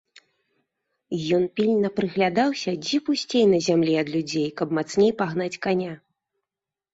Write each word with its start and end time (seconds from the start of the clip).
Ён 1.37 1.43
пільна 1.59 1.91
прыглядаўся, 1.99 2.73
дзе 2.85 2.97
пусцей 3.09 3.45
на 3.53 3.59
зямлі 3.67 3.93
ад 4.03 4.07
людзей, 4.15 4.47
каб 4.63 4.67
мацней 4.79 5.11
пагнаць 5.21 5.59
каня. 5.69 5.93